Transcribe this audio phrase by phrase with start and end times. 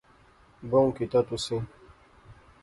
[0.69, 1.61] بہوں کیتا تسیں